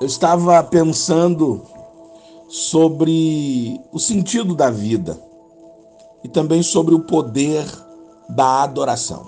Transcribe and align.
Eu 0.00 0.06
estava 0.06 0.62
pensando 0.62 1.62
sobre 2.48 3.80
o 3.92 3.98
sentido 3.98 4.54
da 4.54 4.70
vida 4.70 5.18
e 6.22 6.28
também 6.28 6.62
sobre 6.62 6.94
o 6.94 7.00
poder 7.00 7.66
da 8.28 8.62
adoração. 8.62 9.26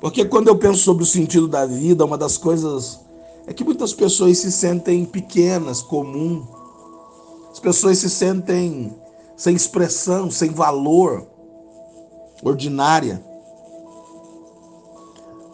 Porque 0.00 0.24
quando 0.24 0.48
eu 0.48 0.56
penso 0.56 0.78
sobre 0.78 1.02
o 1.02 1.06
sentido 1.06 1.48
da 1.48 1.66
vida, 1.66 2.04
uma 2.04 2.16
das 2.16 2.36
coisas 2.36 3.00
é 3.46 3.52
que 3.52 3.64
muitas 3.64 3.92
pessoas 3.92 4.38
se 4.38 4.52
sentem 4.52 5.04
pequenas, 5.04 5.82
comum. 5.82 6.46
As 7.50 7.58
pessoas 7.58 7.98
se 7.98 8.10
sentem 8.10 8.94
sem 9.36 9.54
expressão, 9.54 10.30
sem 10.30 10.50
valor, 10.50 11.26
ordinária. 12.42 13.24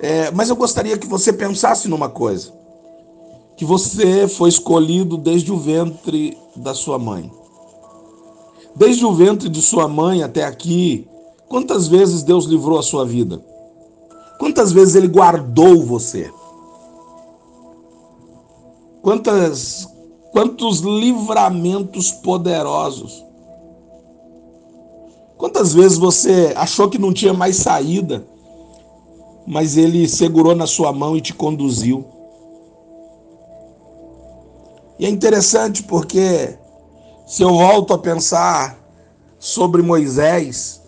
É, 0.01 0.31
mas 0.31 0.49
eu 0.51 0.57
gostaria 0.57 0.99
que 0.99 1.07
você 1.07 1.33
pensasse 1.33 1.89
numa 1.89 2.09
coisa: 2.09 2.53
que 3.57 3.65
você 3.65 4.27
foi 4.27 4.49
escolhido 4.49 5.17
desde 5.17 5.53
o 5.53 5.57
ventre 5.57 6.37
da 6.57 6.75
sua 6.75 6.99
mãe. 6.99 7.31
Desde 8.75 9.07
o 9.07 9.13
ventre 9.13 9.49
de 9.49 9.63
sua 9.63 9.87
mãe 9.87 10.23
até 10.23 10.45
aqui, 10.45 11.07
quantas 11.49 11.87
vezes 11.87 12.23
Deus 12.23 12.47
livrou 12.47 12.79
a 12.79 12.83
sua 12.83 13.05
vida? 13.05 13.41
Quantas 14.39 14.73
vezes 14.73 14.97
Ele 14.97 15.07
guardou 15.07 15.83
você? 15.83 16.33
Quantas, 19.01 19.89
quantos 20.33 20.81
livramentos 20.81 22.11
poderosos? 22.11 23.25
Quantas 25.37 25.73
vezes 25.75 25.99
você 25.99 26.53
achou 26.57 26.89
que 26.89 26.99
não 26.99 27.13
tinha 27.13 27.33
mais 27.33 27.57
saída, 27.57 28.27
mas 29.47 29.77
Ele 29.77 30.09
segurou 30.09 30.55
na 30.55 30.67
sua 30.67 30.93
mão 30.93 31.17
e 31.17 31.21
te 31.21 31.35
conduziu? 31.35 32.14
E 34.99 35.07
é 35.07 35.09
interessante 35.09 35.83
porque 35.83 36.57
se 37.27 37.43
eu 37.43 37.51
volto 37.51 37.93
a 37.93 37.99
pensar 37.99 38.79
sobre 39.39 39.83
Moisés, 39.83 40.81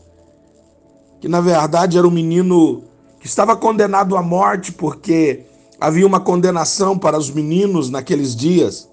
que 1.20 1.28
na 1.28 1.40
verdade 1.40 1.98
era 1.98 2.06
um 2.06 2.10
menino 2.10 2.84
que 3.18 3.26
estava 3.26 3.56
condenado 3.56 4.16
à 4.16 4.22
morte 4.22 4.70
porque 4.70 5.44
havia 5.80 6.06
uma 6.06 6.20
condenação 6.20 6.98
para 6.98 7.18
os 7.18 7.30
meninos 7.30 7.90
naqueles 7.90 8.36
dias. 8.36 8.88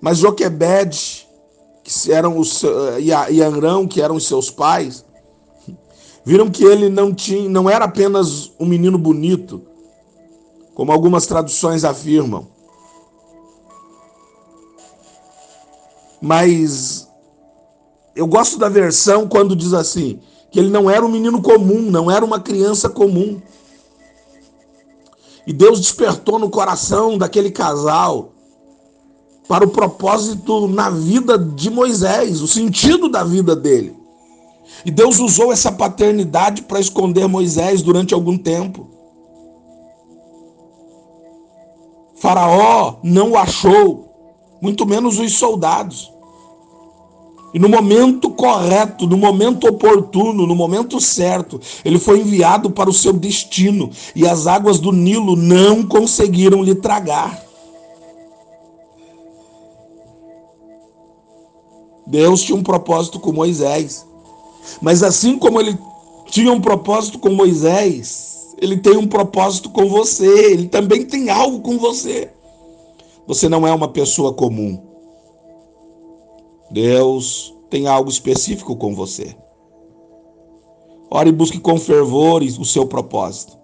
Mas 0.00 0.18
Joquebed, 0.18 1.28
que 1.82 2.12
eram 2.12 2.36
os 2.36 2.62
e 3.00 3.42
Arão, 3.42 3.86
que 3.86 4.02
eram 4.02 4.16
os 4.16 4.26
seus 4.26 4.50
pais, 4.50 5.04
viram 6.24 6.50
que 6.50 6.64
ele 6.64 6.88
não 6.88 7.14
tinha, 7.14 7.48
não 7.48 7.70
era 7.70 7.84
apenas 7.84 8.52
um 8.58 8.66
menino 8.66 8.98
bonito, 8.98 9.62
como 10.74 10.92
algumas 10.92 11.26
traduções 11.26 11.84
afirmam. 11.84 12.48
Mas 16.22 17.08
eu 18.14 18.28
gosto 18.28 18.56
da 18.56 18.68
versão 18.68 19.26
quando 19.26 19.56
diz 19.56 19.72
assim: 19.74 20.20
que 20.52 20.60
ele 20.60 20.70
não 20.70 20.88
era 20.88 21.04
um 21.04 21.08
menino 21.08 21.42
comum, 21.42 21.80
não 21.90 22.08
era 22.08 22.24
uma 22.24 22.38
criança 22.38 22.88
comum. 22.88 23.42
E 25.44 25.52
Deus 25.52 25.80
despertou 25.80 26.38
no 26.38 26.48
coração 26.48 27.18
daquele 27.18 27.50
casal 27.50 28.32
para 29.48 29.64
o 29.64 29.70
propósito 29.70 30.68
na 30.68 30.88
vida 30.88 31.36
de 31.36 31.68
Moisés, 31.68 32.40
o 32.40 32.46
sentido 32.46 33.08
da 33.08 33.24
vida 33.24 33.56
dele. 33.56 33.96
E 34.84 34.90
Deus 34.90 35.18
usou 35.18 35.52
essa 35.52 35.72
paternidade 35.72 36.62
para 36.62 36.78
esconder 36.78 37.26
Moisés 37.26 37.82
durante 37.82 38.14
algum 38.14 38.38
tempo. 38.38 38.88
Faraó 42.14 42.98
não 43.02 43.32
o 43.32 43.36
achou, 43.36 44.11
muito 44.62 44.86
menos 44.86 45.18
os 45.18 45.36
soldados. 45.36 46.12
E 47.52 47.58
no 47.58 47.68
momento 47.68 48.30
correto, 48.30 49.06
no 49.06 49.18
momento 49.18 49.66
oportuno, 49.66 50.46
no 50.46 50.54
momento 50.54 50.98
certo, 51.00 51.60
ele 51.84 51.98
foi 51.98 52.20
enviado 52.20 52.70
para 52.70 52.88
o 52.88 52.94
seu 52.94 53.12
destino 53.12 53.90
e 54.14 54.26
as 54.26 54.46
águas 54.46 54.78
do 54.78 54.90
Nilo 54.90 55.36
não 55.36 55.82
conseguiram 55.82 56.62
lhe 56.62 56.74
tragar. 56.74 57.44
Deus 62.06 62.42
tinha 62.42 62.56
um 62.56 62.62
propósito 62.62 63.20
com 63.20 63.32
Moisés. 63.32 64.06
Mas 64.80 65.02
assim 65.02 65.38
como 65.38 65.60
ele 65.60 65.76
tinha 66.26 66.52
um 66.52 66.60
propósito 66.60 67.18
com 67.18 67.30
Moisés, 67.30 68.54
ele 68.58 68.78
tem 68.78 68.96
um 68.96 69.06
propósito 69.06 69.68
com 69.68 69.88
você, 69.88 70.52
ele 70.52 70.68
também 70.68 71.04
tem 71.04 71.28
algo 71.28 71.60
com 71.60 71.78
você. 71.78 72.30
Você 73.26 73.48
não 73.48 73.66
é 73.66 73.72
uma 73.72 73.88
pessoa 73.88 74.32
comum. 74.32 74.82
Deus 76.70 77.54
tem 77.70 77.86
algo 77.86 78.10
específico 78.10 78.76
com 78.76 78.94
você. 78.94 79.36
Ore 81.10 81.28
e 81.28 81.32
busque 81.32 81.60
com 81.60 81.78
fervor 81.78 82.42
o 82.42 82.64
seu 82.64 82.86
propósito. 82.86 83.58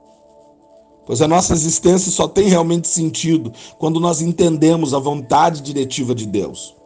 Pois 1.06 1.22
a 1.22 1.28
nossa 1.28 1.54
existência 1.54 2.12
só 2.12 2.28
tem 2.28 2.48
realmente 2.48 2.86
sentido 2.86 3.50
quando 3.78 3.98
nós 3.98 4.20
entendemos 4.20 4.92
a 4.92 4.98
vontade 4.98 5.62
diretiva 5.62 6.14
de 6.14 6.26
Deus. 6.26 6.76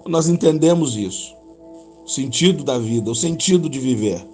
Quando 0.00 0.12
nós 0.12 0.28
entendemos 0.28 0.96
isso, 0.96 1.36
o 2.04 2.08
sentido 2.08 2.62
da 2.62 2.78
vida, 2.78 3.10
o 3.10 3.14
sentido 3.14 3.68
de 3.68 3.80
viver. 3.80 4.24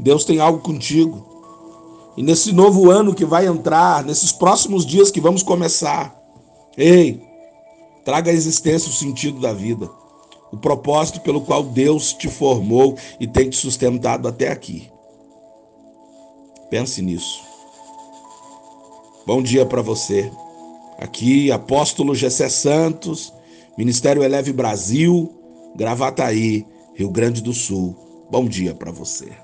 Deus 0.00 0.24
tem 0.24 0.40
algo 0.40 0.60
contigo. 0.60 1.22
E 2.16 2.22
nesse 2.22 2.52
novo 2.52 2.90
ano 2.90 3.14
que 3.14 3.26
vai 3.26 3.46
entrar, 3.46 4.02
nesses 4.02 4.32
próximos 4.32 4.86
dias 4.86 5.10
que 5.10 5.20
vamos 5.20 5.42
começar, 5.42 6.23
ei, 6.76 7.20
traga 8.04 8.30
à 8.30 8.34
existência 8.34 8.88
o 8.88 8.92
sentido 8.92 9.40
da 9.40 9.52
vida 9.52 9.88
o 10.54 10.56
propósito 10.56 11.20
pelo 11.20 11.40
qual 11.40 11.64
Deus 11.64 12.12
te 12.12 12.28
formou 12.28 12.96
e 13.18 13.26
tem 13.26 13.50
te 13.50 13.56
sustentado 13.56 14.28
até 14.28 14.48
aqui. 14.48 14.88
Pense 16.70 17.02
nisso. 17.02 17.42
Bom 19.26 19.42
dia 19.42 19.66
para 19.66 19.82
você. 19.82 20.30
Aqui, 20.98 21.50
Apóstolo 21.50 22.14
Gessé 22.14 22.48
Santos, 22.48 23.32
Ministério 23.76 24.22
Eleve 24.22 24.52
Brasil, 24.52 25.34
Gravataí, 25.74 26.64
Rio 26.94 27.10
Grande 27.10 27.42
do 27.42 27.52
Sul. 27.52 27.96
Bom 28.30 28.46
dia 28.46 28.74
para 28.74 28.92
você. 28.92 29.43